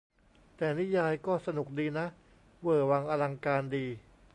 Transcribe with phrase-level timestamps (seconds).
[0.57, 2.07] แต่นิยายก็สนุกดีนะ
[2.61, 3.85] เวอร์วังอลังการดี